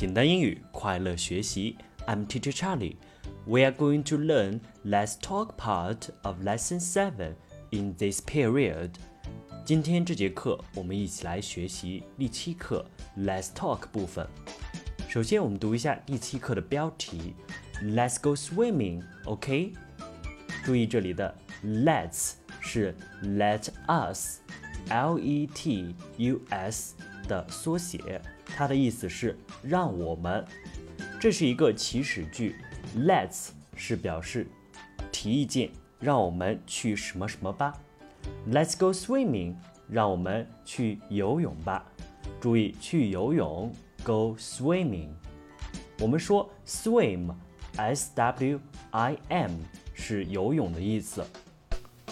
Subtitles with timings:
[0.00, 1.76] 简单英语，快乐学习。
[2.06, 2.96] I'm Teacher Charlie.
[3.46, 7.34] We are going to learn Let's Talk part of Lesson Seven
[7.70, 8.90] in this period.
[9.64, 12.84] 今天这节课，我们一起来学习第七课
[13.18, 14.28] Let's Talk 部分。
[15.08, 17.34] 首先，我们读一下第七课的标题：
[17.82, 19.02] Let's go swimming.
[19.24, 19.72] OK？
[20.64, 24.94] 注意这里的 Let's 是 Let us，L-E-T-U-S
[27.27, 30.45] 的缩写，它的意思是让我们。
[31.19, 32.55] 这是一个祈使句
[32.97, 34.47] ，Let's 是表示
[35.11, 35.69] 提意见，
[35.99, 37.73] 让我们去什么什么吧。
[38.49, 39.55] Let's go swimming，
[39.89, 41.85] 让我们去游泳吧。
[42.39, 45.09] 注意去游泳，go swimming。
[45.99, 49.51] 我们说 swim，S-W-I-M
[49.93, 51.23] 是游泳的意思。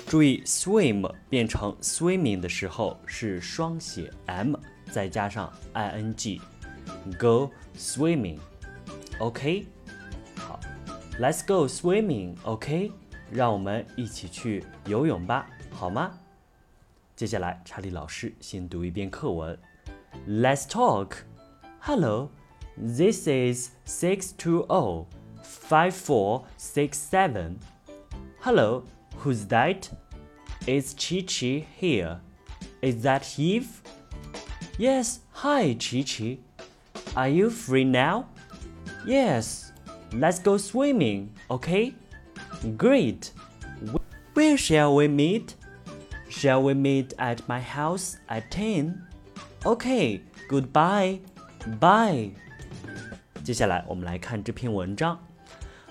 [0.07, 4.55] 注意 swim 变成 swimming 的时候是双写 m，
[4.90, 9.66] 再加上 ing，go swimming。OK，
[10.36, 10.60] 好，
[11.20, 12.92] Let's go swimming。OK，
[13.30, 16.18] 让我们一起去游泳吧，好吗？
[17.16, 19.58] 接下来，查理老师先读一遍课文。
[20.28, 21.18] Let's talk.
[21.80, 22.30] Hello,
[22.76, 25.06] this is six two zero
[25.42, 27.58] five four six seven.
[28.40, 28.84] Hello,
[29.22, 29.90] who's that?
[30.66, 32.20] It's Chi Chi here.
[32.80, 33.68] Is that Eve?
[34.78, 36.38] Yes, hi Chi Chi.
[37.16, 38.26] Are you free now?
[39.06, 39.72] Yes,
[40.12, 41.94] let's go swimming, okay?
[42.76, 43.32] Great.
[44.34, 45.54] Where shall we meet?
[46.28, 49.06] Shall we meet at my house at 10?
[49.64, 51.20] Okay, goodbye.
[51.78, 52.32] Bye.
[53.44, 55.18] 接下来我们来看这篇文章。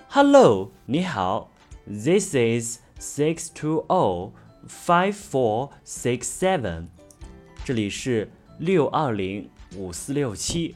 [0.08, 1.50] Hello，你好。
[1.86, 4.32] This is six two zero
[4.66, 6.88] five four six seven。
[7.64, 10.75] 这里是 六二零五四六七。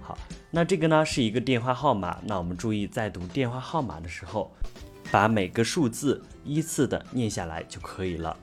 [0.00, 0.16] 好，
[0.52, 2.18] 那这个呢是一个电话号码。
[2.24, 4.52] 那我们注意，在读电话号码的时候，
[5.10, 8.36] 把每个数字依次的念下来就可以了。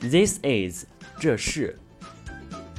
[0.00, 0.86] This is，
[1.18, 1.76] 这是。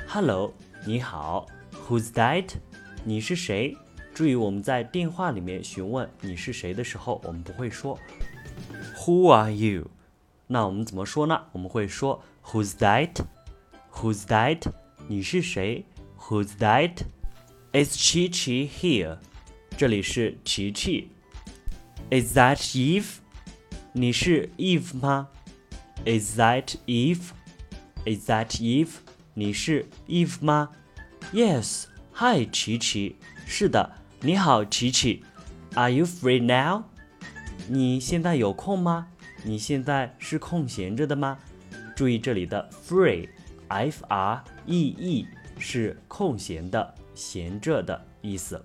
[0.08, 0.54] Hello，
[0.86, 1.48] 你好。
[1.88, 2.50] Who's that？
[3.04, 3.78] 你是谁？
[4.14, 8.00] 注意我们在电话里面询问你是谁的时候，我们不会说
[9.00, 9.92] Who are you？
[10.48, 11.42] 那我们怎么说呢？
[11.52, 14.62] 我们会说 Who's that？Who's that？
[15.09, 15.85] 你是谁？
[16.19, 19.19] Who's that？Is Chi Chi here？
[19.77, 21.11] 这里是琪琪。
[22.11, 23.07] Is that Eve？
[23.93, 25.29] 你是 Eve 吗？
[26.05, 28.91] Is that Eve？Is that Eve？
[29.35, 30.71] 你是 Eve 吗？
[31.33, 33.17] Yes，Hi，琪琪。
[33.47, 35.25] 是的，你好，琪琪。
[35.75, 36.85] Are you free now？
[37.69, 39.09] 你现在有空吗？
[39.45, 41.39] 你现在是空闲着的吗？
[41.95, 42.69] 注意这里的
[43.68, 45.28] F R E E
[45.58, 48.64] 是空闲的、闲着的意思。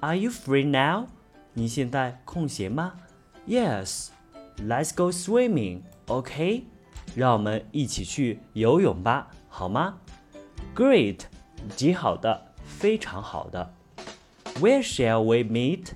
[0.00, 1.06] Are you free now？
[1.52, 2.94] 你现在空闲吗
[3.46, 4.08] ？Yes。
[4.58, 5.82] Let's go swimming。
[6.06, 6.64] OK，
[7.14, 9.98] 让我们一起去游泳吧，好吗
[10.74, 11.20] ？Great，
[11.76, 13.74] 极好的，非常好的。
[14.54, 15.88] Where shall we meet？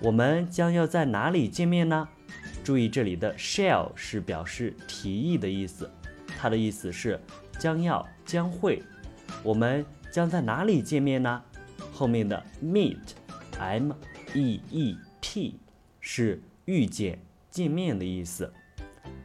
[0.00, 2.08] 我们将要在哪里见面呢？
[2.64, 5.88] 注意这里的 shall 是表示提议的意思，
[6.26, 7.20] 它的意思是
[7.58, 8.82] 将要、将会。
[9.42, 11.42] 我们将在哪里见面呢？
[11.92, 13.92] 后面的 meet，m
[14.34, 15.58] e e t
[16.00, 17.18] 是遇见、
[17.50, 18.52] 见面的意思。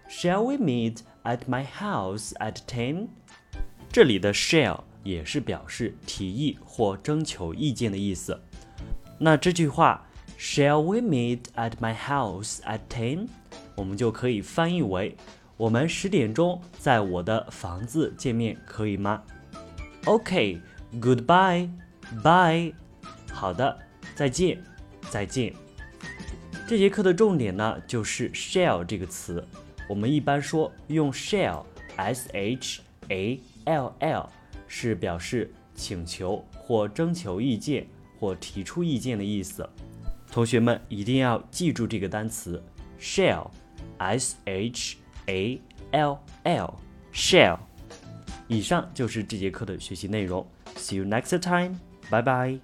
[0.10, 3.08] Shall we meet at my house at ten？
[3.92, 8.40] 这里的 shall 也是表示提议或征求意见的意思。
[9.18, 10.08] 那这句话
[10.38, 13.28] ，Shall we meet at my house at ten？
[13.76, 15.16] 我们就可以翻译为：
[15.58, 19.22] 我们十点钟在我的房子见面，可以吗
[20.06, 22.74] ？OK，Goodbye，Bye。
[23.32, 23.78] 好的，
[24.16, 24.64] 再见，
[25.10, 25.52] 再见。
[26.68, 29.42] 这节课的重点呢，就是 shall 这个词。
[29.90, 34.30] 我们一般说用 shall，s h a l l，
[34.68, 37.88] 是表示请求或征求意见。
[38.20, 39.70] 或提出意见的意思，
[40.32, 42.60] 同学们一定要记住这个单词
[43.00, 45.61] shall，s h a
[45.93, 47.59] l l，shall。
[48.49, 50.47] 以上就是这节课的学习内容，
[50.77, 51.79] See you next time，
[52.11, 52.59] 拜拜。